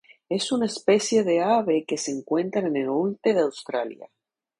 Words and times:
Es 0.29 0.51
una 0.51 0.65
especie 0.65 1.23
de 1.23 1.43
ave 1.43 1.85
que 1.85 1.95
se 1.95 2.09
encuentra 2.09 2.61
en 2.65 2.75
el 2.75 2.87
norte 2.87 3.35
de 3.35 3.41
Australia. 3.41 4.09